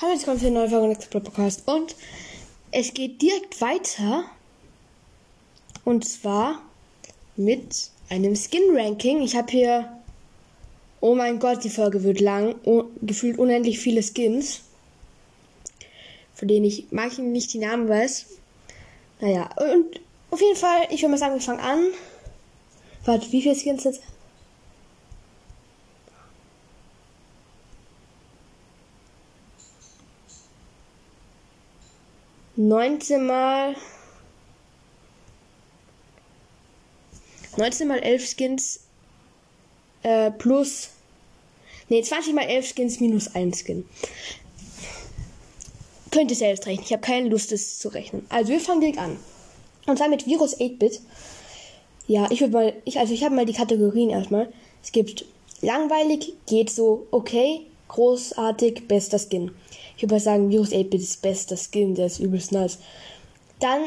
[0.00, 1.96] Hallo, jetzt kommt eine neue Folge Next Podcast und
[2.70, 4.26] es geht direkt weiter
[5.84, 6.62] und zwar
[7.34, 9.22] mit einem Skin-Ranking.
[9.22, 9.92] Ich habe hier,
[11.00, 14.60] oh mein Gott, die Folge wird lang, oh, gefühlt unendlich viele Skins,
[16.32, 18.26] von denen ich manchen nicht die Namen weiß.
[19.20, 21.86] Naja, und auf jeden Fall, ich würde mal sagen, wir fangen an.
[23.04, 24.02] Warte, wie viele Skins jetzt?
[32.58, 33.76] 19 mal
[37.56, 38.80] 19 mal 11 Skins
[40.02, 40.90] äh, plus
[41.88, 43.88] Ne, 20 mal 11 Skins minus 1 Skin.
[46.10, 46.84] Könnt ihr selbst rechnen.
[46.84, 48.26] Ich habe keine Lust, das zu rechnen.
[48.28, 49.16] Also wir fangen direkt an.
[49.86, 51.00] Und zwar mit Virus 8-Bit.
[52.06, 54.52] Ja, ich würde mal, ich, also ich habe mal die Kategorien erstmal.
[54.82, 55.24] Es gibt
[55.62, 59.50] langweilig, geht so, okay, großartig, bester Skin.
[59.98, 62.78] Ich würde mal sagen, Virus 8-Bit ist bester Skin, der ist übelst nice.
[63.58, 63.80] Dann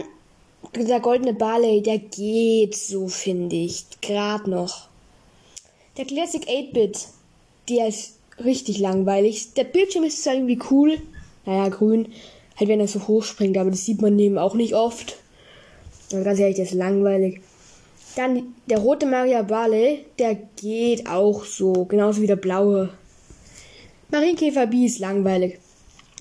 [0.75, 3.85] der goldene Barley, der geht so, finde ich.
[4.01, 4.89] Gerade noch.
[5.95, 7.07] Der Classic 8-Bit,
[7.69, 9.53] der ist richtig langweilig.
[9.53, 11.01] Der Bildschirm ist zwar irgendwie cool.
[11.45, 12.09] Naja, grün.
[12.57, 15.15] Halt, wenn er so hoch springt, aber das sieht man neben auch nicht oft.
[16.11, 17.39] Also ganz ehrlich, der ist langweilig.
[18.17, 21.85] Dann der rote Maria Barley, der geht auch so.
[21.85, 22.89] Genauso wie der blaue.
[24.09, 25.60] Marienkäfer B ist langweilig.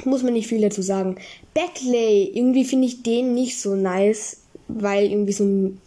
[0.05, 1.17] Muss man nicht viel dazu sagen.
[1.55, 5.81] Backlay, irgendwie finde ich den nicht so nice, weil irgendwie so ein.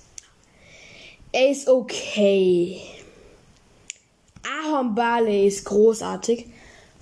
[1.32, 2.78] Er ist okay.
[4.44, 6.46] Ahorn Barley ist großartig.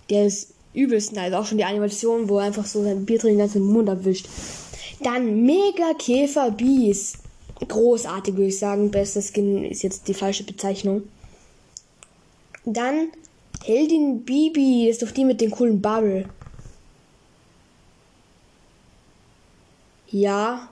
[0.10, 1.34] Der ist übelst nice.
[1.34, 4.28] Auch schon die Animation, wo er einfach so sein Bier drin den ganzen Mund abwischt.
[5.04, 7.14] Dann Mega Käfer Bees.
[7.68, 8.92] Großartig, würde ich sagen.
[8.92, 11.04] Bester Skin ist jetzt die falsche Bezeichnung.
[12.66, 13.10] Dann
[13.64, 14.86] Heldin Bibi.
[14.88, 16.26] Das ist doch die mit dem coolen Bubble.
[20.12, 20.70] Ja.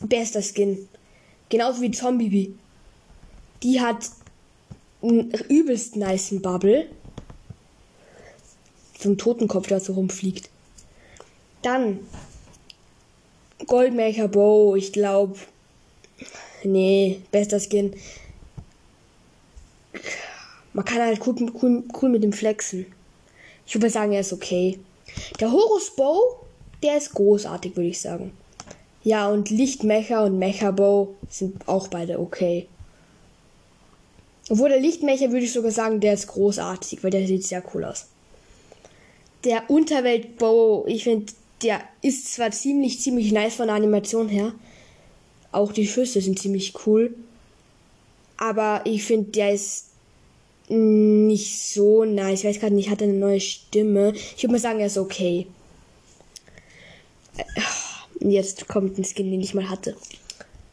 [0.00, 0.88] Bester Skin.
[1.48, 2.54] Genauso wie Zombie.
[3.62, 4.10] Die hat
[5.02, 6.88] einen übelst nice Bubble.
[8.98, 10.50] So ein Totenkopf, der so rumfliegt.
[11.62, 12.00] Dann
[13.66, 15.38] Goldmaker Bow, ich glaube.
[16.64, 17.94] Nee, bester Skin.
[20.72, 22.86] Man kann halt cool, cool, cool mit dem flexen.
[23.66, 24.78] Ich würde sagen, er ist okay.
[25.40, 26.39] Der Horus Bow
[26.82, 28.32] der ist großartig, würde ich sagen.
[29.02, 32.66] Ja, und Lichtmecher und Mechabow sind auch beide okay.
[34.50, 37.84] Obwohl der Lichtmecher würde ich sogar sagen, der ist großartig, weil der sieht sehr cool
[37.84, 38.06] aus.
[39.44, 41.32] Der Unterweltbow, ich finde,
[41.62, 44.52] der ist zwar ziemlich, ziemlich nice von der Animation her.
[45.52, 47.14] Auch die Schüsse sind ziemlich cool.
[48.36, 49.86] Aber ich finde, der ist
[50.68, 52.40] nicht so nice.
[52.40, 54.12] Ich weiß gerade nicht, hat er eine neue Stimme.
[54.14, 55.46] Ich würde mal sagen, er ist okay.
[58.20, 59.96] Jetzt kommt ein Skin, den ich mal hatte.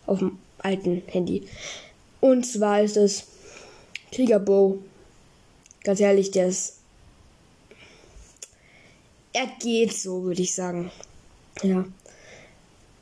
[0.06, 1.48] Auf dem alten Handy.
[2.20, 3.28] Und zwar ist es
[4.12, 4.80] Kriegerbow.
[5.84, 6.78] Ganz ehrlich, der ist.
[9.34, 10.92] Er geht so, würde ich sagen.
[11.62, 11.86] Ja.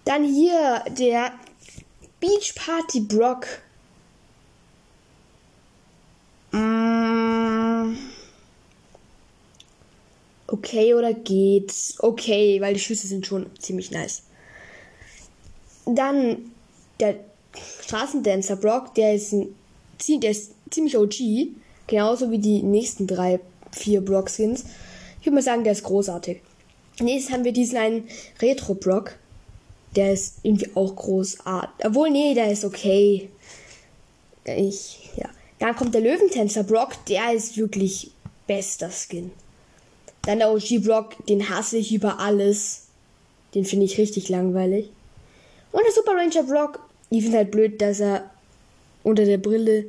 [0.04, 1.34] Dann hier der
[2.20, 3.48] Beach Party Brock.
[6.52, 6.85] Mm
[10.56, 11.96] okay oder geht's?
[12.00, 14.24] Okay, weil die Schüsse sind schon ziemlich nice.
[15.86, 16.52] Dann
[17.00, 17.16] der
[17.82, 19.56] Straßendancer Brock, der ist, ein,
[20.22, 21.16] der ist ziemlich OG,
[21.88, 23.40] genauso wie die nächsten drei,
[23.72, 24.66] vier Brock-Skins.
[25.20, 26.42] Ich würde mal sagen, der ist großartig.
[27.00, 28.08] Nächstes haben wir diesen einen
[28.42, 29.16] Retro-Brock.
[29.96, 31.86] Der ist irgendwie auch großartig.
[31.86, 33.30] Obwohl, nee, der ist okay.
[34.46, 35.30] Ich, ja.
[35.60, 36.94] Dann kommt der Löwentänzer Brock.
[37.08, 38.12] Der ist wirklich
[38.48, 39.32] bester Skin.
[40.26, 42.88] Dann der OG-Block, den hasse ich über alles.
[43.54, 44.90] Den finde ich richtig langweilig.
[45.72, 48.30] Und der Super Ranger Block, ich finde halt blöd, dass er
[49.04, 49.86] unter der Brille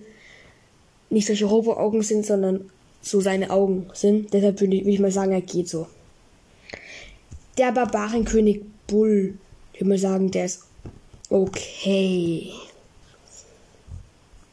[1.11, 2.71] nicht solche Robo-Augen sind, sondern
[3.01, 4.33] so seine Augen sind.
[4.33, 5.87] Deshalb würde ich, würd ich mal sagen, er geht so.
[7.57, 9.39] Der Barbarenkönig Bull,
[9.73, 10.65] ich würde mal sagen, der ist
[11.31, 12.53] okay.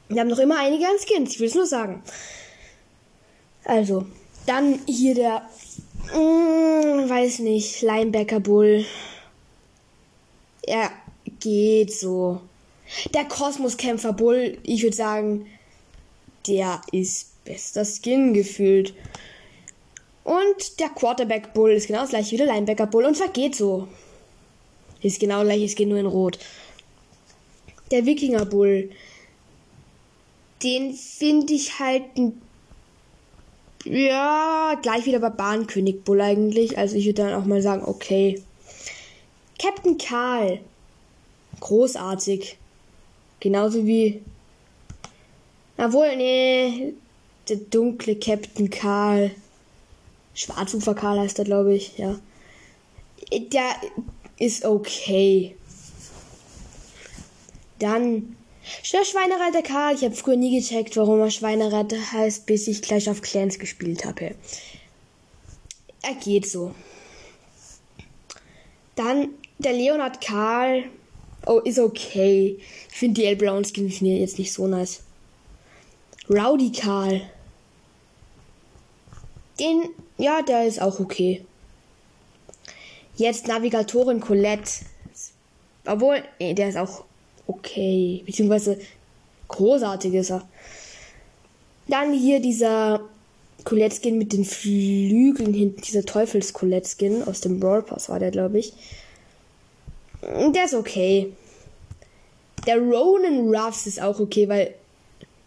[0.09, 2.03] Wir haben noch immer einige an Skins, ich will es nur sagen.
[3.63, 4.05] Also,
[4.45, 5.49] dann hier der
[6.13, 7.81] Mm, weiß nicht.
[7.81, 8.85] Linebacker Bull.
[10.61, 10.91] Er
[11.39, 12.41] geht so.
[13.13, 15.47] Der Kosmoskämpfer Bull, ich würde sagen,
[16.47, 18.93] der ist bester Skin gefühlt.
[20.23, 23.05] Und der Quarterback Bull ist genau das gleiche wie der Linebacker Bull.
[23.05, 23.87] Und zwar geht so.
[25.01, 26.39] Ist genau gleich, es geht nur in Rot.
[27.91, 28.89] Der Wikinger Bull.
[30.61, 32.41] Den finde ich halt ein
[33.85, 36.77] Ja, gleich wieder bei Bahnkönig Bull eigentlich.
[36.77, 38.41] Also ich würde dann auch mal sagen, okay.
[39.59, 40.59] Captain Karl.
[41.59, 42.57] Großartig.
[43.39, 44.21] Genauso wie.
[45.77, 46.93] Obwohl, nee.
[47.49, 49.31] Der dunkle Captain Karl.
[50.33, 52.17] Schwarzufer Karl heißt er, glaube ich, ja.
[53.31, 53.75] Der
[54.37, 55.55] ist okay.
[57.79, 58.37] Dann
[58.93, 59.95] der Schweinereiter Karl.
[59.95, 64.05] Ich habe früher nie gecheckt, warum er Schweinereiter heißt, bis ich gleich auf Clans gespielt
[64.05, 64.35] habe.
[66.01, 66.73] Er geht so.
[68.95, 70.85] Dann der Leonard Karl.
[71.45, 72.57] Oh, ist okay.
[72.89, 75.01] Ich finde die L Brown Skins jetzt nicht so nice.
[76.29, 77.21] Rowdy Karl.
[79.59, 81.45] Den, ja, der ist auch okay.
[83.15, 84.85] Jetzt Navigatorin Colette.
[85.85, 87.03] Obwohl, nee, der ist auch
[87.47, 88.23] okay.
[88.25, 88.79] Beziehungsweise
[89.47, 90.47] großartig ist er.
[91.87, 93.01] Dann hier dieser
[93.63, 98.73] Colette-Skin mit den Flügeln hinten, dieser Teufels-Colette-Skin aus dem Brawl Pass war der, glaube ich.
[100.21, 101.33] Der ist okay.
[102.65, 104.73] Der Ronan Ruffs ist auch okay, weil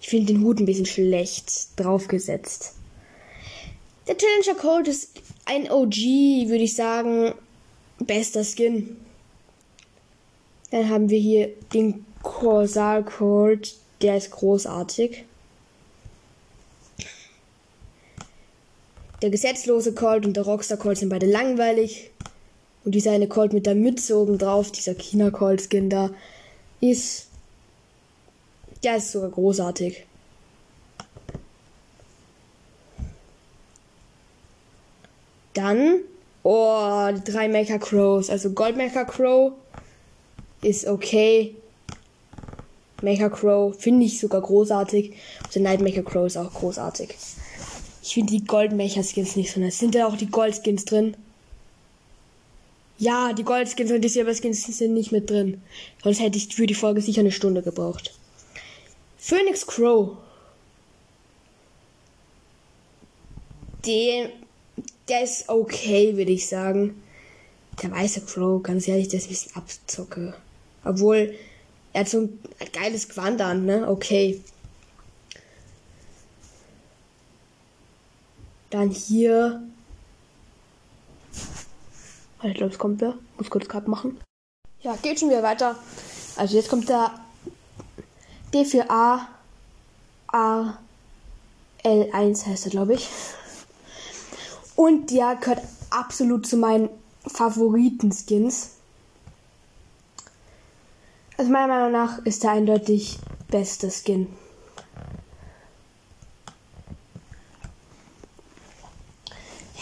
[0.00, 2.75] ich finde den Hut ein bisschen schlecht draufgesetzt.
[4.06, 5.10] Der Challenger Cold ist
[5.46, 5.96] ein OG,
[6.49, 7.34] würde ich sagen.
[7.99, 8.96] Bester Skin.
[10.70, 13.74] Dann haben wir hier den Corsal Cold.
[14.02, 15.24] Der ist großartig.
[19.22, 22.10] Der gesetzlose Colt und der Rockstar Colt sind beide langweilig.
[22.84, 26.10] Und dieser eine Colt mit der Mütze oben drauf, dieser China Colt Skin da,
[26.80, 27.28] ist.
[28.84, 30.04] Der ist sogar großartig.
[35.54, 36.00] Dann,
[36.42, 38.28] oh, die drei Mecha Crows.
[38.28, 39.52] Also Gold Mecha Crow
[40.66, 41.54] ist okay.
[43.02, 45.12] Mecha Crow finde ich sogar großartig.
[45.44, 47.14] Und der Night Mecha Crow ist auch großartig.
[48.02, 49.78] Ich finde die Gold Mecha Skins nicht so nice.
[49.78, 51.16] Sind da auch die Gold Skins drin?
[52.98, 55.60] Ja, die Gold Skins und die Silber Skins sind nicht mit drin.
[56.02, 58.14] Sonst hätte ich für die Folge sicher eine Stunde gebraucht.
[59.18, 60.16] Phoenix Crow.
[63.84, 64.30] Den
[65.08, 67.02] der ist okay, würde ich sagen.
[67.82, 70.34] Der weiße Crow, ganz ehrlich, der ist ein bisschen abzocke.
[70.86, 71.34] Obwohl,
[71.92, 72.38] er hat so ein
[72.72, 73.88] geiles Quant an, ne?
[73.88, 74.42] Okay.
[78.70, 79.62] Dann hier.
[82.42, 83.14] Ich glaube, es kommt wer.
[83.36, 84.20] Muss kurz Cut machen.
[84.80, 85.76] Ja, geht schon wieder weiter.
[86.36, 87.12] Also jetzt kommt der
[88.52, 89.26] D4A
[90.28, 90.78] A
[91.82, 93.08] L1 heißt er, glaube ich.
[94.74, 96.90] Und der gehört absolut zu meinen
[97.26, 98.75] Favoriten-Skins.
[101.38, 103.18] Also meiner Meinung nach ist der eindeutig
[103.48, 104.28] beste Skin.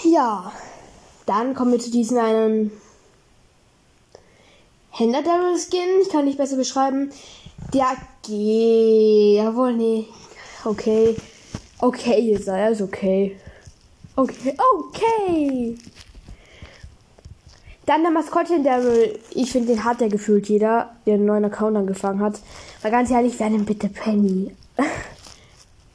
[0.02, 0.52] Ja,
[1.26, 2.70] dann kommen wir zu diesem einen
[4.90, 6.02] Händler Daryl Skin.
[6.02, 7.10] Ich kann nicht besser beschreiben.
[7.72, 9.36] Der geht.
[9.36, 10.06] Jawohl, nee.
[10.64, 11.16] Okay.
[11.78, 13.38] Okay er, er ist okay.
[14.16, 15.76] Okay, okay.
[17.86, 19.18] Dann der Maskottchen Daryl.
[19.30, 22.40] Ich finde, den hat ja gefühlt jeder, der einen neuen Account angefangen hat.
[22.82, 24.54] Weil ganz ehrlich, wer denn bitte Penny?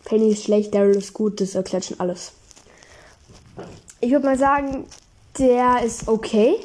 [0.05, 2.31] Penny ist schlecht, Daryl ist gut, das erklärt schon alles.
[4.01, 4.85] Ich würde mal sagen,
[5.37, 6.55] der ist okay.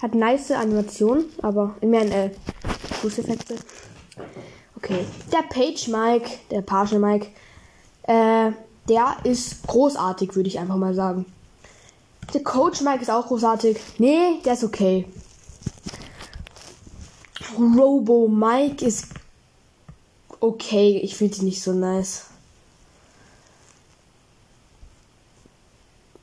[0.00, 2.30] Hat nice Animationen, aber in mehr äh,
[3.00, 3.56] Fußeffekte.
[4.76, 5.04] Okay.
[5.32, 7.28] Der Page Mike, der Partial Mike,
[8.04, 8.50] äh,
[8.88, 11.26] der ist großartig, würde ich einfach mal sagen.
[12.32, 13.78] Der Coach Mike ist auch großartig.
[13.98, 15.06] Nee, der ist okay.
[17.58, 19.06] Robo Mike ist
[20.40, 20.98] okay.
[21.02, 22.24] Ich finde ihn nicht so nice.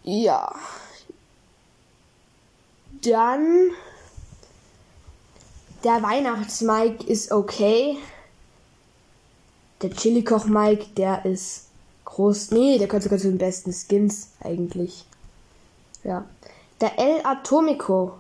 [0.04, 0.56] Ja.
[3.04, 3.72] Dann
[5.84, 7.98] der Weihnachts-Mike ist okay.
[9.82, 11.68] Der Chili-Koch-Mike, der ist
[12.04, 12.52] groß.
[12.52, 15.06] Nee, der gehört sogar zu den besten Skins eigentlich.
[16.10, 16.26] Ja.
[16.82, 18.14] Der El Atomico.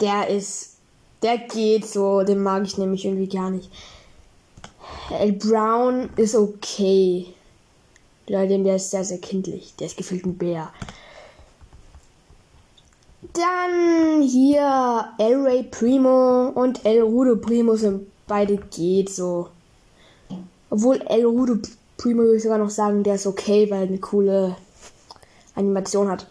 [0.00, 0.72] Der ist.
[1.22, 2.24] Der geht so.
[2.24, 3.70] Den mag ich nämlich irgendwie gar nicht.
[5.10, 7.32] El Brown ist okay.
[8.26, 9.76] Leute, der ist sehr, sehr kindlich.
[9.76, 10.70] Der ist gefühlt ein Bär.
[13.32, 19.48] Dann hier El Ray Primo und El Rudo Primo sind beide geht so.
[20.70, 21.56] Obwohl El Rudo
[21.98, 24.56] Primo würde ich sogar noch sagen, der ist okay, weil eine coole
[25.54, 26.26] Animation hat.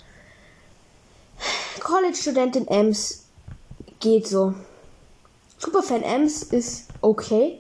[1.79, 3.25] College-Studentin Ems
[3.99, 4.53] geht so.
[5.57, 7.59] Superfan Ems ist okay.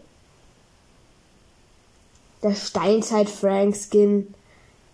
[2.43, 4.33] der Steinzeit-Frank-Skin.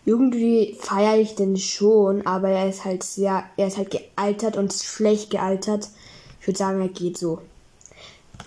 [0.06, 4.74] Irgendwie feiere ich den schon, aber er ist halt sehr, er ist halt gealtert und
[4.74, 5.90] schlecht gealtert.
[6.40, 7.42] Ich würde sagen, er geht so.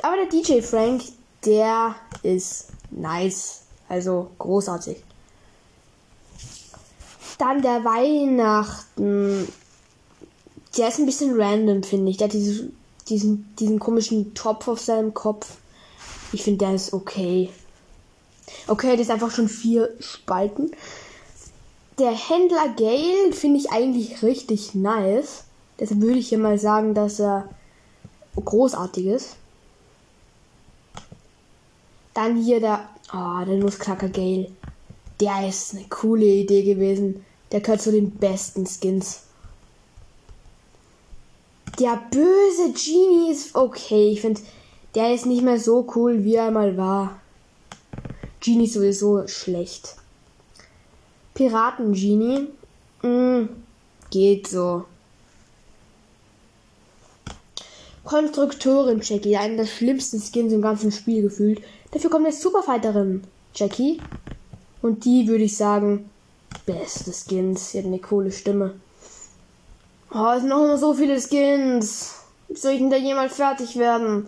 [0.02, 1.02] Aber der DJ Frank,
[1.44, 3.62] der ist nice.
[3.88, 5.02] Also großartig.
[7.38, 9.48] Dann der Weihnachten.
[10.76, 12.16] Der ist ein bisschen random, finde ich.
[12.16, 12.70] Der hat diese,
[13.08, 15.56] diesen, diesen komischen Topf auf seinem Kopf.
[16.32, 17.50] Ich finde, der ist okay.
[18.66, 20.70] Okay, das ist einfach schon vier Spalten.
[21.98, 25.44] Der Händler Gale finde ich eigentlich richtig nice.
[25.78, 27.48] Deshalb würde ich hier mal sagen, dass er
[28.36, 29.36] großartig ist.
[32.14, 34.50] Dann hier der, oh, der Nussknacker Gale.
[35.20, 37.24] Der ist eine coole Idee gewesen.
[37.50, 39.22] Der gehört zu den besten Skins.
[41.78, 44.10] Der böse Genie ist okay.
[44.10, 44.40] Ich finde,
[44.94, 47.20] der ist nicht mehr so cool, wie er mal war.
[48.40, 49.96] Genie ist sowieso schlecht.
[51.34, 52.48] Piraten-Genie.
[53.02, 53.48] Mm,
[54.10, 54.84] geht so.
[58.04, 61.62] Konstrukteurin Jackie, einer der schlimmsten Skins im ganzen Spiel gefühlt.
[61.92, 63.22] Dafür kommt eine Superfighterin
[63.54, 64.00] Jackie.
[64.82, 66.10] Und die würde ich sagen,
[66.66, 67.70] beste Skins.
[67.70, 68.74] Sie hat eine coole Stimme.
[70.12, 72.16] Oh, es sind noch immer so viele Skins.
[72.54, 74.26] Soll ich denn da jemals fertig werden?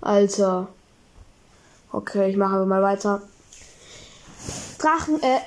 [0.00, 0.68] Alter.
[1.92, 3.22] Okay, ich mache aber mal weiter.
[4.78, 5.38] Drachen, äh,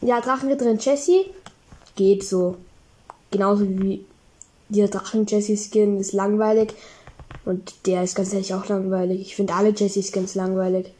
[0.06, 1.26] ja, Drachenritterin Jessie
[1.96, 2.56] geht so.
[3.30, 4.06] Genauso wie
[4.68, 6.74] dieser Drachen Jessie Skin ist langweilig.
[7.44, 9.20] Und der ist ganz ehrlich auch langweilig.
[9.20, 10.92] Ich finde alle Jessie Skins langweilig.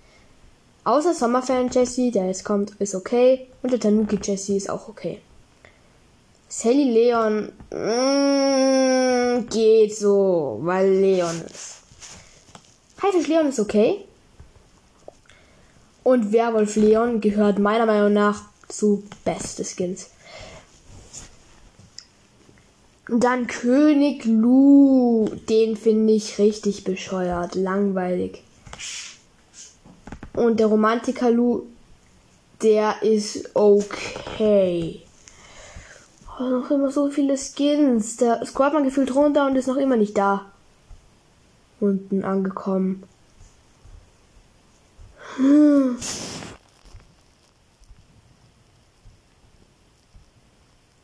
[0.84, 3.48] Außer Sommerfan Jessie, der jetzt kommt, ist okay.
[3.62, 5.20] Und der Tanuki Jessie ist auch okay.
[6.48, 11.76] Sally Leon mm, geht so, weil Leon ist.
[13.02, 14.04] Haifisch Leon ist okay.
[16.02, 20.10] Und Werwolf Leon gehört meiner Meinung nach zu beste Skins.
[23.08, 28.42] Dann König Lu, den finde ich richtig bescheuert, langweilig.
[30.40, 31.64] Und der Romantiker Lu,
[32.62, 35.02] der ist okay.
[36.38, 38.16] Oh, noch immer so viele Skins.
[38.16, 40.46] Der scrollt man gefühlt runter und ist noch immer nicht da.
[41.78, 43.02] Unten angekommen.
[45.36, 45.98] Hm.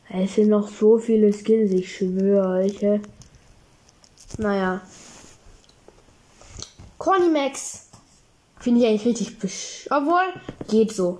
[0.09, 2.79] Es sind noch so viele Skins, ich schwöre euch.
[4.39, 4.81] Naja.
[6.97, 7.86] Corny Max.
[8.67, 9.87] Finde ich eigentlich richtig besch...
[9.89, 10.25] Obwohl,
[10.67, 11.19] geht so.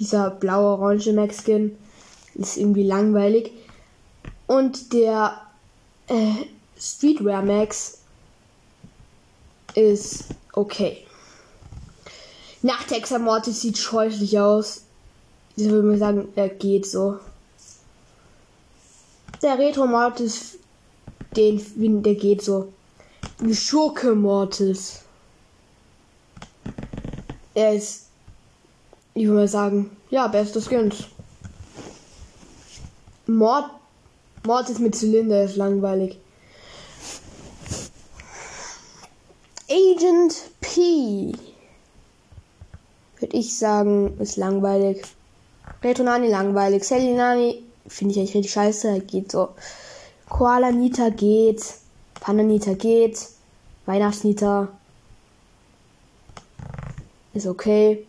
[0.00, 1.78] Dieser blaue-orange Max-Skin
[2.34, 3.52] ist irgendwie langweilig.
[4.48, 5.40] Und der
[6.08, 6.32] äh,
[6.76, 7.98] Streetwear Max
[9.76, 10.24] ist
[10.54, 11.06] okay.
[12.62, 14.82] Nachtexa Mortis sieht scheußlich aus.
[15.54, 17.20] Ich würde mal sagen, er geht so.
[19.40, 20.58] Der Retro Mortis,
[21.36, 22.72] den, der geht so.
[23.52, 25.00] Schurke Mortis.
[27.54, 28.06] Er ist,
[29.14, 31.04] ich würde mal sagen, ja, bestes Skins.
[33.26, 33.70] Mord,
[34.44, 36.18] Mortis mit Zylinder ist langweilig.
[39.70, 41.32] Agent P.
[43.18, 45.02] Würde ich sagen, ist langweilig.
[45.82, 46.84] Retonani langweilig.
[46.84, 49.00] Selinani finde ich eigentlich richtig scheiße.
[49.00, 49.50] Geht so.
[50.28, 51.62] Koala Nita geht.
[52.20, 53.28] Panda Nita geht.
[53.86, 54.68] Weihnachtsnita
[57.32, 58.06] ist okay.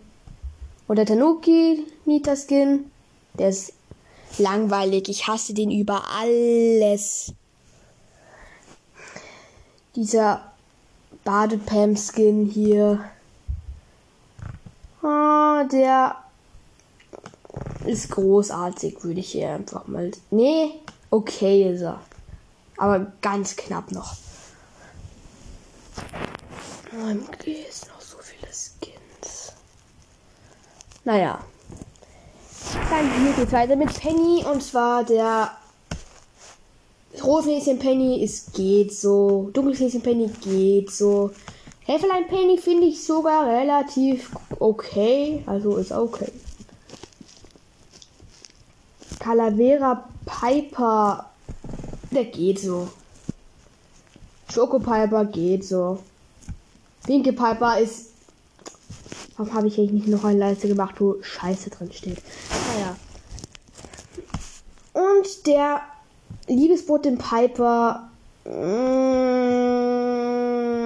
[0.88, 2.92] Und der Tanuki Nita Skin,
[3.34, 3.74] der ist
[4.38, 5.10] langweilig.
[5.10, 7.34] Ich hasse den über alles.
[9.96, 10.52] Dieser
[11.24, 13.04] Badepam-Skin hier.
[15.04, 16.18] Oh, der
[17.86, 20.12] ist großartig, würde ich hier einfach mal.
[20.30, 20.72] Nee,
[21.10, 22.00] okay ist er.
[22.82, 24.16] Aber ganz knapp noch.
[26.92, 29.54] OMG ist noch so viele Skins.
[31.04, 31.44] Naja.
[32.90, 35.52] Dann hier geht's weiter mit Penny und zwar der
[37.24, 39.52] Rosenhäschen Penny ist geht so.
[39.54, 41.30] Dunkelhäschen Penny geht so.
[41.82, 45.44] Helferlein Penny finde ich sogar relativ okay.
[45.46, 46.32] Also ist okay.
[49.20, 51.31] Calavera Piper.
[52.12, 52.90] Der geht so.
[54.54, 56.00] Choco Piper geht so.
[57.06, 58.08] Pinke Piper ist.
[59.38, 62.22] Warum habe ich eigentlich nicht noch eine Leiste gemacht, wo Scheiße drin steht?
[62.76, 62.96] Naja.
[64.94, 65.82] Und der
[66.48, 68.10] Liebesbotin Piper.
[68.44, 68.50] Mm,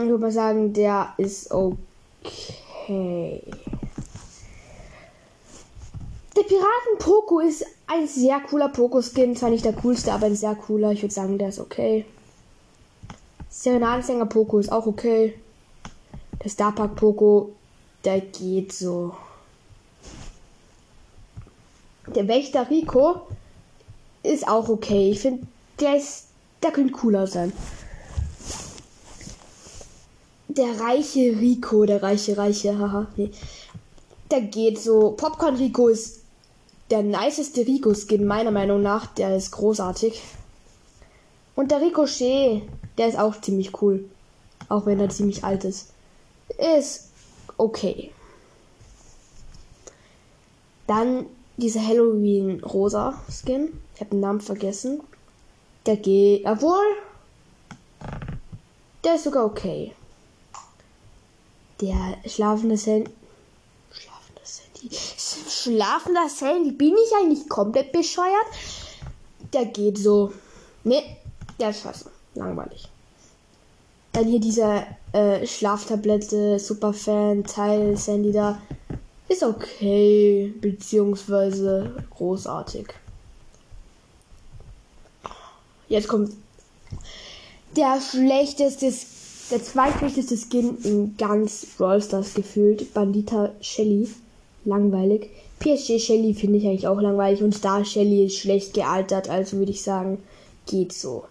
[0.10, 3.42] würde mal sagen, der ist okay.
[6.46, 9.36] Der Piraten Poco ist ein sehr cooler Poco-Skin.
[9.36, 10.92] Zwar nicht der coolste, aber ein sehr cooler.
[10.92, 12.06] Ich würde sagen, der ist okay.
[13.50, 15.34] Serenadensänger Poco ist auch okay.
[16.44, 17.54] Der Starpark Poco,
[18.04, 19.16] der geht so.
[22.14, 23.22] Der Wächter Rico
[24.22, 25.12] ist auch okay.
[25.12, 25.48] Ich finde,
[25.80, 26.28] der ist,
[26.62, 27.52] der könnte cooler sein.
[30.50, 33.32] Der reiche Rico, der reiche, reiche, haha, nee.
[34.30, 35.12] Der geht so.
[35.12, 36.25] Popcorn Rico ist
[36.90, 39.08] der niceste Rico-Skin, meiner Meinung nach.
[39.08, 40.22] Der ist großartig.
[41.56, 42.64] Und der Ricochet,
[42.98, 44.10] der ist auch ziemlich cool.
[44.70, 45.92] Auch wenn er ziemlich alt ist.
[46.58, 47.10] Ist
[47.58, 48.12] okay.
[50.88, 51.26] Dann
[51.58, 53.80] dieser Halloween-Rosa-Skin.
[53.96, 55.02] Ich habe den Namen vergessen.
[55.86, 56.46] Der geht.
[56.46, 56.84] Obwohl.
[59.04, 59.94] Der ist sogar okay.
[61.82, 63.12] Der schlafende Sandy.
[63.92, 64.96] Schlafender Sandy.
[65.66, 66.72] Schlafender Sandy.
[66.72, 68.46] Bin ich eigentlich komplett bescheuert?
[69.52, 70.32] Der geht so.
[70.84, 71.02] Ne,
[71.60, 72.12] der ist scheiße.
[72.36, 72.88] Langweilig.
[74.12, 78.62] Dann hier dieser äh, Schlaftablette, Superfan, Teil, Sandy da.
[79.28, 82.88] Ist okay, beziehungsweise großartig.
[85.88, 86.32] Jetzt kommt
[87.76, 88.94] der schlechteste,
[89.50, 92.94] der zweitschlechteste Skin in ganz Brawl Stars gefühlt.
[92.94, 94.08] Bandita Shelly.
[94.64, 95.30] Langweilig.
[95.66, 99.72] PSG Shelly finde ich eigentlich auch langweilig und Star Shelly ist schlecht gealtert, also würde
[99.72, 100.22] ich sagen,
[100.68, 101.24] geht so.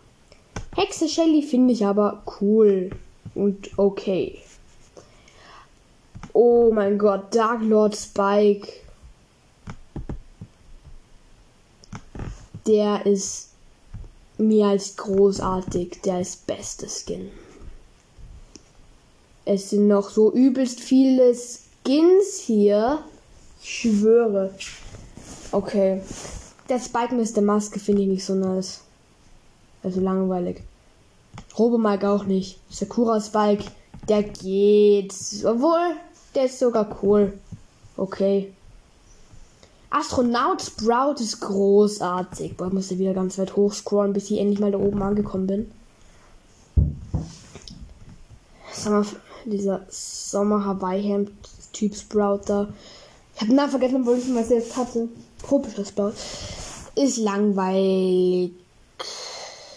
[0.74, 2.90] Hexe Shelly finde ich aber cool
[3.36, 4.40] und okay.
[6.32, 8.72] Oh mein Gott, Dark Lord Spike.
[12.66, 13.50] Der ist
[14.36, 16.00] mehr als großartig.
[16.04, 17.30] Der ist beste Skin.
[19.44, 23.04] Es sind noch so übelst viele Skins hier.
[23.64, 24.50] Ich schwöre.
[25.50, 26.02] Okay.
[26.68, 27.40] Der Spike Mr.
[27.40, 28.82] Maske finde ich nicht so nice.
[29.82, 30.62] Also langweilig.
[31.58, 32.58] Robo Mike auch nicht.
[32.68, 33.64] Sakura Spike,
[34.06, 35.14] der geht.
[35.44, 35.96] Obwohl,
[36.34, 37.32] der ist sogar cool.
[37.96, 38.52] Okay.
[39.88, 42.58] Astronaut Sprout ist großartig.
[42.58, 45.70] Boah, ich musste wieder ganz weit hochscrollen, bis ich endlich mal da oben angekommen bin.
[48.72, 49.06] Sommer,
[49.46, 51.30] dieser Sommer Hawaii Hemd
[51.72, 52.68] Typ Sprout da.
[53.34, 55.08] Ich habe Namen vergessen, obwohl ich mal selbst hatte.
[55.42, 56.12] Tropischer Sprout.
[56.94, 58.52] Ist langweilig.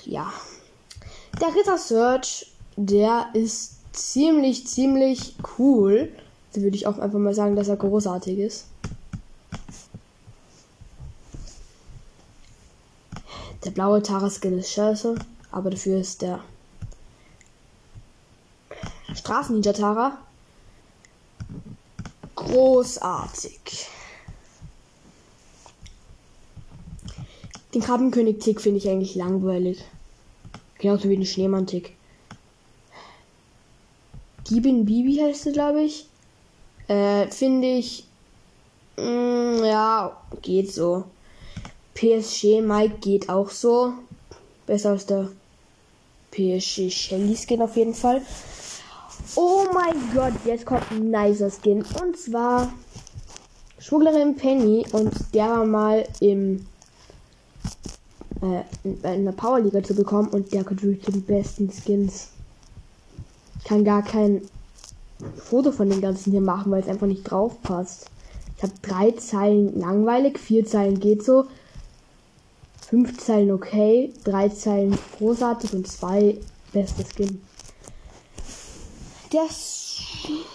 [0.05, 0.31] Ja.
[1.41, 6.11] Der Ritter Search, der ist ziemlich, ziemlich cool.
[6.53, 8.65] Da würde ich auch einfach mal sagen, dass er großartig ist.
[13.65, 15.15] Der blaue Tara-Skin ist scheiße,
[15.51, 16.39] aber dafür ist der
[19.13, 20.17] Straßen-Ninja Tara
[22.47, 23.87] großartig.
[27.73, 29.83] Den Krabbenkönig-Tick finde ich eigentlich langweilig.
[30.79, 31.93] Genauso wie den Schneemann-Tick.
[34.49, 36.07] Diebin Bibi heißt sie, glaube ich.
[36.87, 38.05] Äh, finde ich.
[38.95, 41.03] Mm, ja, geht so.
[41.93, 43.93] PSG Mike geht auch so.
[44.65, 45.29] Besser als der
[46.31, 48.21] PSG Shelly Skin auf jeden Fall.
[49.35, 51.83] Oh mein Gott, jetzt kommt ein nicer Skin.
[52.01, 52.71] Und zwar
[53.79, 54.85] Schmugglerin Penny.
[54.91, 56.65] Und der war mal im
[58.41, 60.29] äh, in, in der Powerliga zu bekommen.
[60.29, 62.29] Und der gehört wirklich zu den besten Skins.
[63.59, 64.41] Ich kann gar kein
[65.35, 68.09] Foto von dem Ganzen hier machen, weil es einfach nicht drauf passt.
[68.55, 71.45] Ich habe drei Zeilen langweilig, vier Zeilen geht so,
[72.87, 76.37] fünf Zeilen okay, drei Zeilen großartig und zwei
[76.73, 77.41] beste Skin.
[79.31, 79.47] Der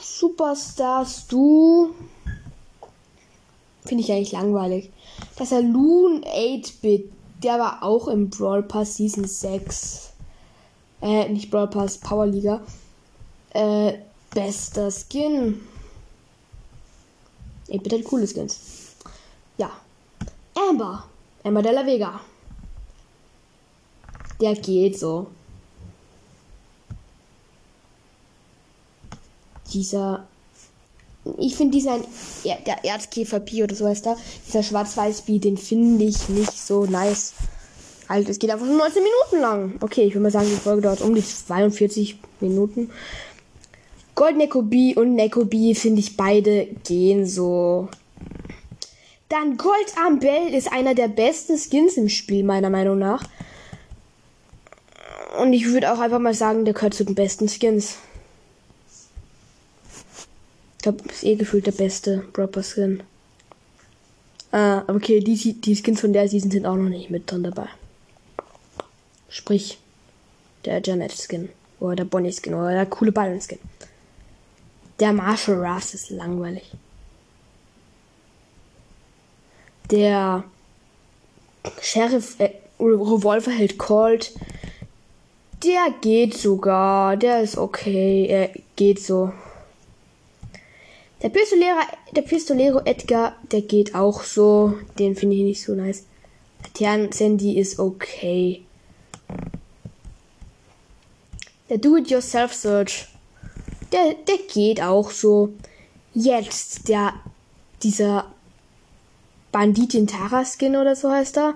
[0.00, 1.94] Superstars du
[3.84, 4.90] finde ich eigentlich langweilig.
[5.38, 10.12] Der Loon 8-Bit, der war auch im Brawl Pass Season 6.
[11.02, 12.62] Äh, nicht Brawl Pass, Power Liga.
[13.50, 13.98] Äh,
[14.32, 15.60] bester Skin.
[17.68, 18.94] Ey, bitte halt coole Skins.
[19.58, 19.70] Ja.
[20.54, 21.04] Amber.
[21.44, 22.20] Amber de la Vega.
[24.40, 25.26] Der geht so.
[29.72, 30.26] Dieser.
[31.38, 32.00] Ich finde dieser.
[32.44, 34.16] Ja, der Erzkäfer Pi oder so heißt er.
[34.46, 37.34] Dieser Schwarz-Weiß-Bi, den finde ich nicht so nice.
[38.08, 39.74] Halt, es geht einfach nur 19 Minuten lang.
[39.80, 42.90] Okay, ich würde mal sagen, die Folge dauert um die 42 Minuten.
[44.14, 47.88] Gold Nekobi und Nekobi finde ich beide gehen so.
[49.30, 53.24] Dann Gold Ambell ist einer der besten Skins im Spiel, meiner Meinung nach.
[55.40, 57.96] Und ich würde auch einfach mal sagen, der gehört zu den besten Skins.
[60.82, 63.04] Ich glaube, ist eh gefühlt der beste Proper Skin.
[64.50, 67.68] Ah, okay, die, die Skins von der Season sind auch noch nicht mit drin dabei.
[69.28, 69.78] Sprich,
[70.64, 71.50] der Janet Skin.
[71.78, 72.54] Oder der Bonnie Skin.
[72.54, 73.60] Oder der coole Byron Skin.
[74.98, 76.72] Der Marshall Russ ist langweilig.
[79.88, 80.42] Der
[81.80, 84.32] Sheriff äh, Revolverheld Colt.
[85.62, 87.16] Der geht sogar.
[87.16, 88.26] Der ist okay.
[88.26, 89.32] Er geht so.
[91.22, 91.78] Der Pistolero,
[92.16, 94.74] der Pistolero Edgar, der geht auch so.
[94.98, 96.04] Den finde ich nicht so nice.
[96.80, 98.62] Der Sandy ist okay.
[101.68, 103.06] Der Do-It-Yourself-Search,
[103.92, 105.52] der, der geht auch so.
[106.12, 107.14] Jetzt, der,
[107.82, 108.26] dieser
[109.52, 111.54] Banditin Tara Skin oder so heißt er,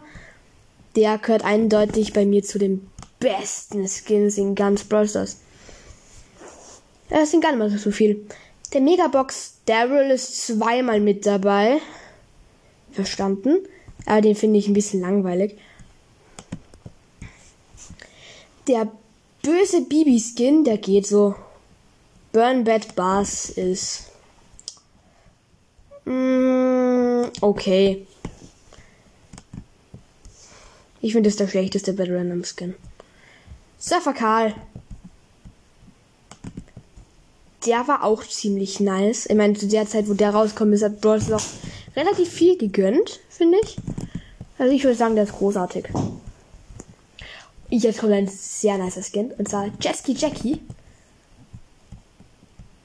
[0.95, 5.09] der gehört eindeutig bei mir zu den besten Skins in ganz Brawl.
[7.09, 8.27] Das sind gar nicht mal so viel.
[8.77, 11.81] Der Megabox Daryl ist zweimal mit dabei.
[12.93, 13.67] Verstanden.
[14.05, 15.57] Aber den finde ich ein bisschen langweilig.
[18.69, 18.93] Der
[19.41, 21.35] böse Bibi-Skin, der geht so.
[22.33, 24.11] Burn Bad Bass ist.
[26.05, 28.07] Mm, okay.
[31.01, 32.75] Ich finde das der schlechteste Bad Random Skin.
[33.79, 34.55] Surfer Karl.
[37.67, 39.27] Der war auch ziemlich nice.
[39.27, 41.43] Ich meine, zu der Zeit, wo der rauskommt, ist hat Bros noch
[41.97, 43.77] relativ viel gegönnt, finde ich.
[44.59, 45.89] Also ich würde sagen, der ist großartig.
[47.69, 49.33] Jetzt kommt ein sehr nicer Skin.
[49.33, 50.61] Und zwar Jetski Jackie.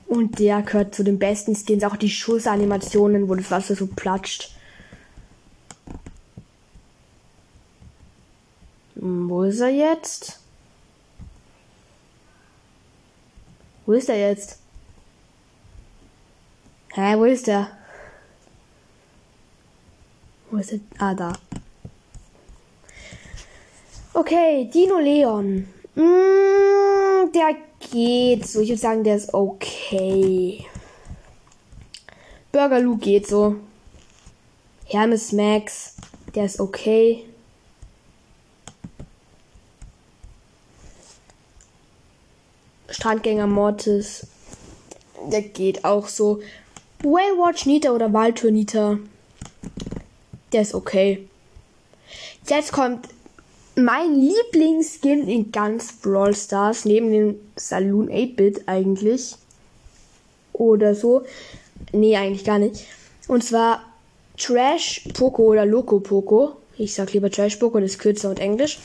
[0.08, 1.84] Und der gehört zu den besten Skins.
[1.84, 4.52] Auch die Schussanimationen, wo das Wasser so platscht.
[8.96, 10.40] Hm, wo ist er jetzt?
[13.86, 14.61] Wo ist er jetzt?
[16.94, 17.70] Hä, wo ist er?
[20.50, 20.80] Wo ist er?
[21.00, 21.32] Ah, da.
[24.14, 25.68] Okay, Dino Leon.
[25.96, 28.60] Mm, der geht so.
[28.60, 30.66] Ich würde sagen, der ist okay.
[32.52, 33.56] Burger Lou geht so.
[34.86, 35.96] Hermes Max,
[36.36, 37.24] der ist okay.
[42.90, 44.28] Strandgänger Mortis,
[45.32, 46.42] der geht auch so.
[47.04, 49.00] Waywatch Nita oder Waltour Nita,
[50.54, 51.28] der ist okay.
[52.48, 53.08] Jetzt kommt
[53.76, 59.36] mein Lieblingsskin in ganz Brawl Stars, neben dem Saloon 8-Bit eigentlich.
[60.54, 61.24] Oder so.
[61.92, 62.86] Nee, eigentlich gar nicht.
[63.28, 63.82] Und zwar
[64.38, 66.58] Trash Poco oder Loco Poco.
[66.78, 68.78] Ich sag lieber Trash Poco, das ist kürzer und Englisch.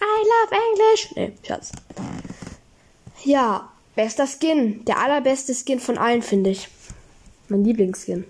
[0.00, 1.12] I love English.
[1.14, 1.72] Nee, Schatz.
[3.24, 4.84] Ja, bester Skin.
[4.86, 6.68] Der allerbeste Skin von allen, finde ich.
[7.50, 8.24] Mein Lieblingsskin.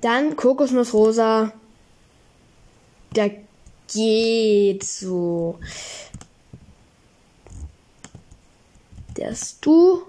[0.00, 1.52] Dann Kokosnuss Rosa
[3.14, 3.32] der
[3.92, 5.58] geht so.
[9.16, 10.02] Der Stu,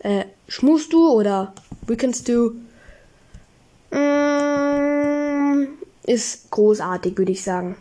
[0.00, 1.52] äh, schmust du oder
[1.86, 2.52] Weekend Stew,
[3.90, 5.66] mm,
[6.04, 7.76] ist großartig, würde ich sagen.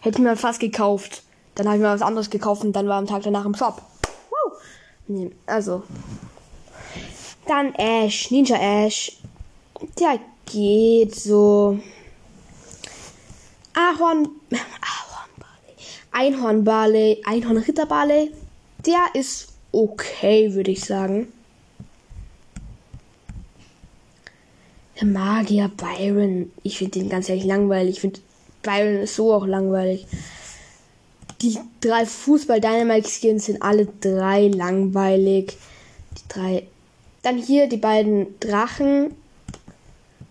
[0.00, 1.22] Hätte ich mir fast gekauft.
[1.54, 3.80] Dann habe ich mir was anderes gekauft und dann war am Tag danach im Shop.
[4.30, 4.60] Wow.
[5.46, 5.84] Also.
[7.46, 9.18] Dann Ash, Ninja Ash.
[9.98, 11.78] Der geht so.
[13.74, 14.28] Ahorn,
[16.12, 18.32] Einhornbarley, Einhornritterbarley,
[18.84, 21.32] der ist okay, würde ich sagen.
[25.00, 27.96] Der Magier Byron, ich finde den ganz ehrlich langweilig.
[27.96, 28.20] Ich finde
[28.62, 30.06] Byron ist so auch langweilig.
[31.40, 35.56] Die drei Fußball Dynamite Skins sind alle drei langweilig.
[36.18, 36.66] Die drei.
[37.22, 39.14] Dann hier die beiden Drachen.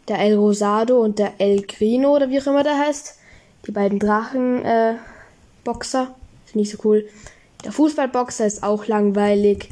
[0.08, 3.18] Der El Rosado und der El Grino oder wie auch immer der heißt.
[3.66, 6.08] Die beiden Drachen-Boxer äh,
[6.46, 7.08] sind nicht so cool.
[7.64, 9.70] Der Fußballboxer ist auch langweilig.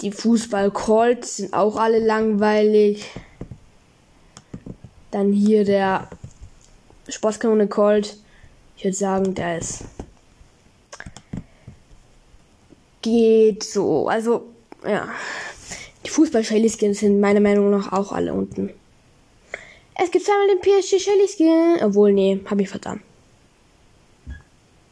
[0.00, 3.10] Die Fußball-Colts sind auch alle langweilig.
[5.10, 6.08] Dann hier der
[7.08, 8.16] Sportskanone Colt.
[8.76, 9.84] Ich würde sagen, der ist.
[13.02, 14.08] Geht so.
[14.08, 14.46] Also,
[14.86, 15.08] ja.
[16.06, 18.72] Die Fußball-Shelly-Skins sind meiner Meinung nach auch alle unten.
[19.96, 21.82] Es gibt zweimal den PSG Shelly Skin.
[21.82, 23.02] Obwohl, nee, hab ich verdammt.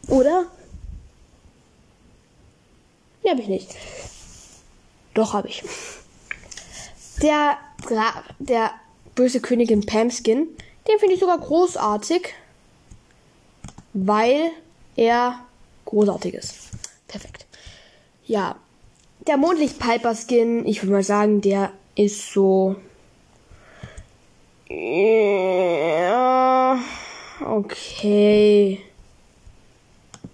[0.09, 0.47] Oder?
[3.23, 3.77] Nee, hab ich nicht.
[5.15, 5.63] Doch, hab ich.
[7.23, 7.59] Der,
[8.41, 8.73] der
[9.15, 10.49] böse Königin Pam Skin,
[10.89, 12.35] den finde ich sogar großartig.
[13.93, 14.51] Weil
[14.97, 15.47] er
[15.85, 16.55] großartig ist.
[17.07, 17.47] Perfekt.
[18.27, 18.57] Ja.
[19.27, 22.77] Der Mondlicht Piper Skin, ich würde mal sagen, der ist so.
[24.69, 26.15] Ja,
[27.41, 28.81] okay.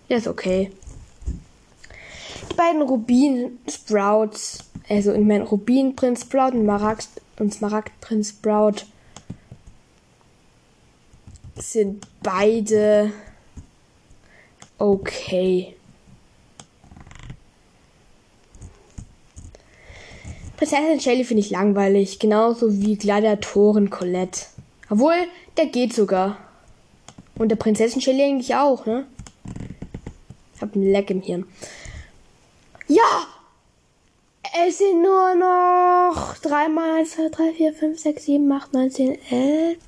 [0.08, 0.72] Der ist okay.
[2.50, 8.30] Die beiden Rubin Sprouts, also in meinen Rubin Prinz Sprout und Maragd und Smaragd Prinz
[8.30, 8.86] Sprout
[11.54, 13.12] sind beide
[14.78, 15.76] okay.
[20.60, 24.42] Prinzessin Shelly finde ich langweilig, genauso wie Gladiatoren Colette.
[24.90, 25.14] Obwohl,
[25.56, 26.36] der geht sogar.
[27.38, 29.06] Und der Prinzessin Shelly eigentlich auch, ne?
[30.54, 31.46] Ich hab einen Leck im Hirn.
[32.88, 33.26] Ja!
[34.66, 39.18] Es sind nur noch 3 mal 2, 3, 4, 5, 6, 7, 8, 9, 10,
[39.30, 39.78] 11.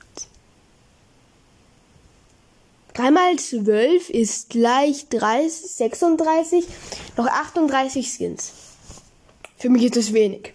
[2.94, 6.64] 3 mal 12 ist gleich 30, 36,
[7.18, 8.71] noch 38 Skins.
[9.62, 10.54] Für mich ist das wenig.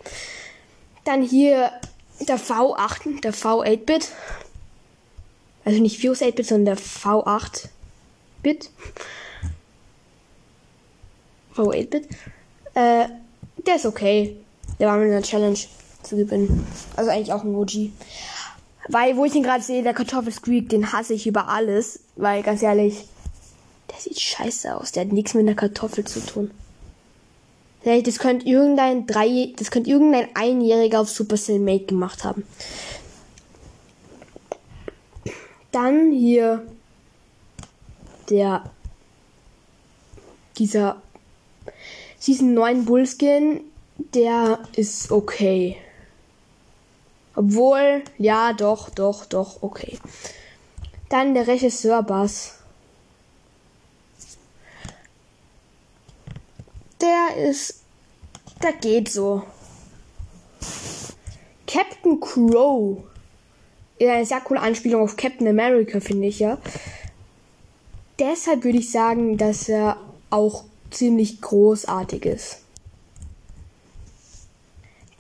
[1.06, 1.72] Dann hier
[2.28, 4.10] der V8, der V8-Bit.
[5.64, 8.70] Also nicht Fuse 8-Bit, sondern der V8-Bit.
[11.56, 12.10] V8-Bit.
[12.74, 13.08] Äh,
[13.66, 14.36] der ist okay.
[14.78, 15.58] Der war mit einer Challenge
[16.04, 16.68] zu gewinnen.
[16.98, 17.92] Also eigentlich auch ein OG.
[18.90, 22.02] Weil, wo ich ihn gerade sehe, der Kartoffelsqueak, den hasse ich über alles.
[22.18, 23.06] Weil, ganz ehrlich,
[23.90, 24.92] der sieht scheiße aus.
[24.92, 26.52] Der hat nichts mit einer Kartoffel zu tun.
[27.88, 32.44] Das könnte irgendein drei, das könnte irgendein Einjähriger auf Supercell Mate gemacht haben.
[35.72, 36.68] Dann hier
[38.30, 38.70] der
[40.58, 41.02] dieser
[42.20, 43.62] Season 9 Bullskin,
[43.98, 45.78] der ist okay.
[47.36, 49.98] Obwohl, ja, doch, doch, doch, okay.
[51.08, 52.57] Dann der Regisseur Bass.
[57.02, 57.82] Der ist.
[58.64, 59.44] Der geht so.
[61.68, 63.04] Captain Crow.
[64.00, 66.58] Ja, eine sehr coole Anspielung auf Captain America, finde ich ja.
[68.20, 69.98] Deshalb würde ich sagen, dass er
[70.30, 72.60] auch ziemlich großartig ist.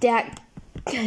[0.02, 0.24] Der,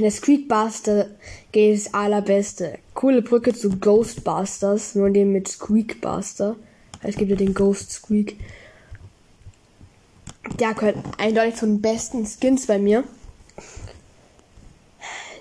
[0.00, 1.08] der Squeakbuster
[1.52, 2.78] geht das allerbeste.
[2.94, 6.56] Coole Brücke zu Ghostbusters, nur den mit Squeakbuster.
[7.02, 8.36] Es gibt ja den Ghost Squeak.
[10.58, 13.04] Der gehört eindeutig zu den besten Skins bei mir.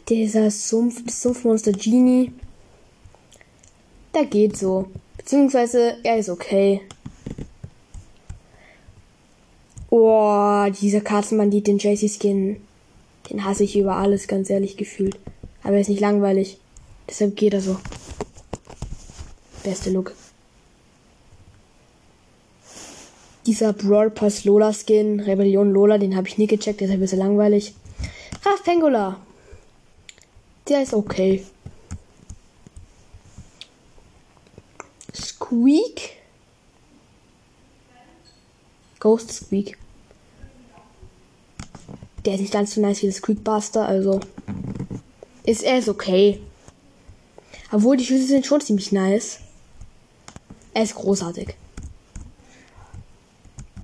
[0.10, 2.34] Dieser Sumpf, Sumpfmonster Genie.
[4.14, 4.88] Der geht so.
[5.18, 6.82] Beziehungsweise, er ist okay.
[9.92, 12.58] Oh, dieser Katzenbandit, den JC-Skin.
[13.30, 15.20] Den hasse ich über alles, ganz ehrlich gefühlt.
[15.64, 16.60] Aber er ist nicht langweilig.
[17.08, 17.78] Deshalb geht er so.
[19.64, 20.14] Beste Look.
[23.50, 27.18] Dieser Brawl Pass Lola Skin, Rebellion Lola, den habe ich nie gecheckt, deshalb ist er
[27.18, 27.74] langweilig.
[28.46, 29.20] Raf Pengula.
[30.68, 31.44] Der ist okay.
[35.16, 36.18] Squeak.
[39.00, 39.80] Ghost Squeak.
[42.26, 44.20] Der ist nicht ganz so nice wie das Squeakbuster, also
[45.44, 46.40] ist er ist okay.
[47.72, 49.40] Obwohl die Schüsse sind schon ziemlich nice.
[50.76, 51.56] Er ist großartig.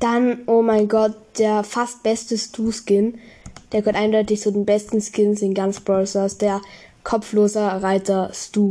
[0.06, 3.18] Dann, oh mein Gott, der fast beste Stu-Skin.
[3.72, 6.06] Der gehört eindeutig zu den besten Skins in ganz Brawl.
[6.40, 6.62] Der
[7.04, 8.70] kopfloser Reiter Stu.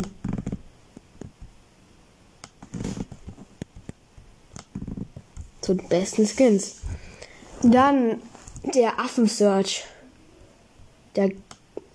[5.61, 6.77] Zu den besten Skins.
[7.65, 8.23] Dann
[8.73, 9.87] der Affen-Search.
[11.17, 11.33] Der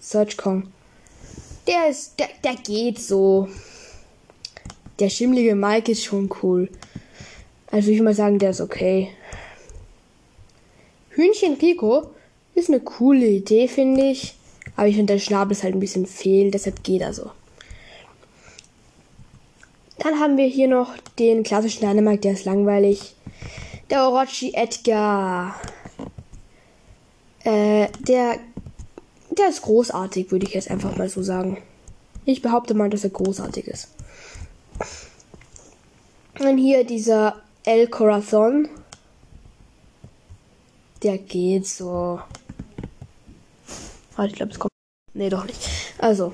[0.01, 0.67] Search Kong.
[1.65, 3.47] Der ist, der, der geht so.
[4.99, 6.69] Der schimmlige Mike ist schon cool.
[7.71, 9.13] Also ich würde mal sagen, der ist okay.
[11.19, 12.11] Hühnchen Rico
[12.55, 14.35] ist eine coole Idee, finde ich.
[14.77, 17.29] Aber ich finde, der Schnabel ist halt ein bisschen fehl, deshalb geht er so.
[19.97, 23.15] Dann haben wir hier noch den klassischen Dynamite, der ist langweilig.
[23.89, 25.59] Der Orochi Edgar.
[27.43, 28.37] Äh, der,
[29.29, 31.57] der ist großartig, würde ich jetzt einfach mal so sagen.
[32.23, 33.89] Ich behaupte mal, dass er großartig ist.
[36.35, 38.69] Dann hier dieser El Corazon.
[41.01, 42.19] Der geht so.
[44.15, 44.71] Warte, ich glaube, es kommt.
[45.13, 45.59] Nee, doch nicht.
[45.97, 46.33] Also.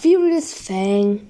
[0.00, 1.20] Furious Fang.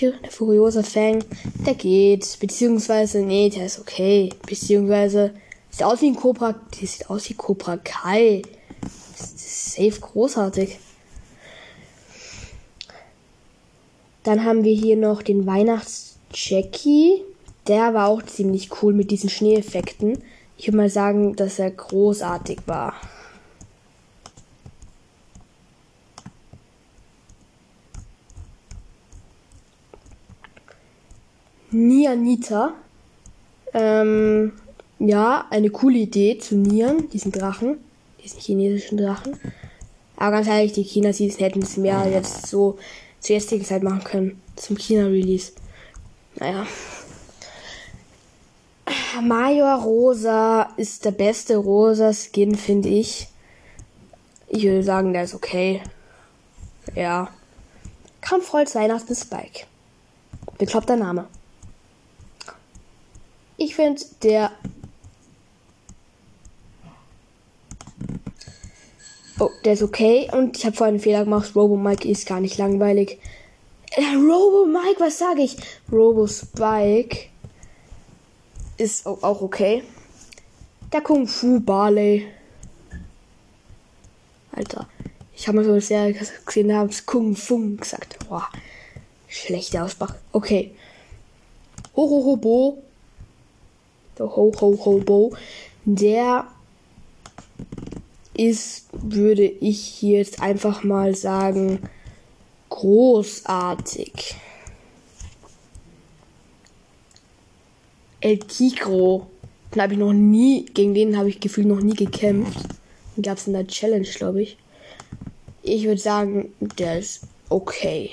[0.00, 1.24] Der furiose Fang.
[1.66, 2.38] Der geht.
[2.38, 4.30] Beziehungsweise, nee, der ist okay.
[4.46, 5.34] Beziehungsweise.
[5.70, 6.52] Sieht aus wie ein Cobra.
[6.52, 8.42] Der sieht aus wie Cobra Kai.
[9.16, 10.78] Das ist safe großartig.
[14.22, 17.22] Dann haben wir hier noch den Weihnachts-Jackie.
[17.66, 20.22] Der war auch ziemlich cool mit diesen Schneeeffekten.
[20.60, 22.92] Ich würde mal sagen, dass er großartig war.
[31.70, 32.74] Nianita.
[33.72, 34.52] Ähm,
[34.98, 37.78] ja, eine coole Idee zu Nian, diesen Drachen,
[38.22, 39.40] diesen chinesischen Drachen.
[40.18, 42.76] Aber ganz ehrlich, die China-Season hätten es mehr jetzt so
[43.20, 44.42] zur jetzigen Zeit machen können.
[44.56, 45.52] Zum China-Release.
[46.38, 46.66] Naja.
[49.22, 53.28] Major Rosa ist der beste Rosa-Skin, finde ich.
[54.48, 55.82] Ich würde sagen, der ist okay.
[56.94, 57.28] Ja.
[58.20, 59.66] Kampfholz Weihnachten Spike.
[60.58, 61.26] Bekloppter Name.
[63.56, 64.50] Ich finde, der.
[69.38, 70.28] Oh, der ist okay.
[70.32, 71.54] Und ich habe vorhin einen Fehler gemacht.
[71.54, 73.18] Robo Mike ist gar nicht langweilig.
[73.92, 75.56] Äh, Robo Mike, was sage ich?
[75.90, 77.29] Robo Spike
[78.80, 79.82] ist auch okay.
[80.92, 82.26] Der Kung Fu Barley.
[84.52, 84.88] Alter.
[85.36, 88.18] Ich habe mal so sehr gesehen, habe Kung Fu gesagt.
[88.28, 88.48] Boah.
[89.28, 90.18] Schlechter Aussprache.
[90.32, 90.74] Okay.
[91.96, 92.78] Ho,
[94.18, 95.34] der Ho Ho Ho Bo,
[95.84, 96.46] der
[98.34, 101.80] ist, würde ich jetzt einfach mal sagen,
[102.68, 104.36] großartig.
[108.20, 109.28] El Tigro,
[109.74, 112.58] den habe ich noch nie, gegen den habe ich gefühlt noch nie gekämpft.
[113.16, 114.56] Den gab es in der Challenge, glaube ich.
[115.62, 118.10] Ich würde sagen, der ist okay.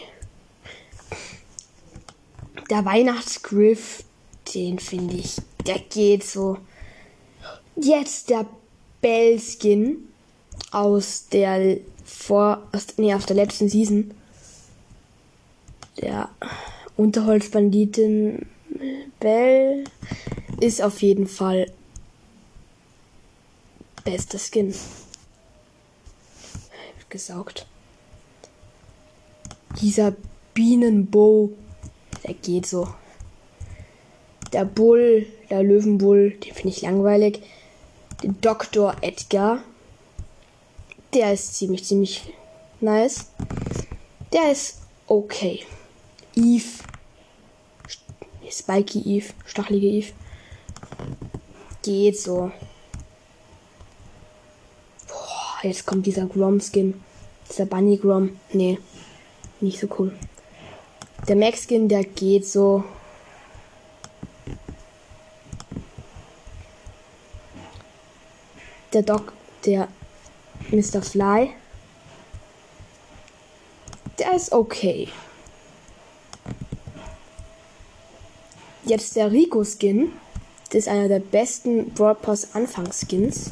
[2.70, 4.04] Der Weihnachtsgriff,
[4.54, 6.58] den finde ich der geht so.
[7.76, 8.46] Jetzt der
[9.02, 9.98] Bell-Skin
[10.72, 14.12] aus der vor, aus, nee, aus der letzten Season.
[16.02, 16.30] Der
[16.96, 18.46] Unterholzbanditin
[19.19, 19.84] Bell
[20.60, 21.71] ist auf jeden Fall
[24.04, 24.73] bester Skin.
[27.10, 27.65] Gesaugt.
[29.82, 30.13] Dieser
[30.54, 31.52] Bienenbow,
[32.23, 32.88] der geht so.
[34.52, 37.41] Der Bull, der Löwenbull, den finde ich langweilig.
[38.23, 38.95] Der Dr.
[39.02, 39.63] Edgar,
[41.13, 42.34] der ist ziemlich, ziemlich
[42.82, 43.28] nice.
[44.34, 45.63] Der ist okay.
[46.36, 46.84] Eve,
[48.50, 50.14] Spiky Eve, stachelige Eve,
[51.84, 52.52] geht so.
[55.08, 57.02] Boah, jetzt kommt dieser Grom-Skin.
[57.50, 58.38] Dieser Bunny Grom.
[58.52, 58.80] Nee,
[59.62, 60.14] nicht so cool.
[61.28, 62.84] Der Max-Skin, der geht so.
[68.98, 69.34] der Doc,
[69.66, 69.88] der
[70.72, 71.02] Mr.
[71.02, 71.52] Fly,
[74.18, 75.10] der ist okay.
[78.88, 80.12] Jetzt der Rico Skin.
[80.69, 83.52] Das ist einer der besten Broad Pass Anfangsskins.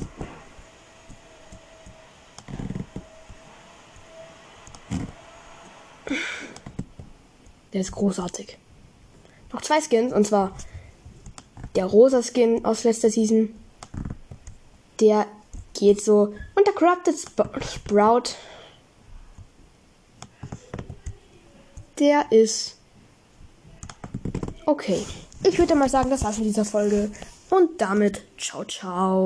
[7.74, 8.58] Der ist großartig.
[9.52, 10.56] Noch zwei Skins und zwar
[11.76, 13.54] der rosa Skin aus letzter Season
[15.00, 15.28] der
[15.74, 16.34] geht so.
[16.56, 18.36] Und der Corrupted Sprout.
[22.00, 22.78] Der ist
[24.66, 25.06] okay.
[25.48, 27.12] Ich würde mal sagen, das war's mit dieser Folge.
[27.50, 29.24] Und damit ciao, ciao.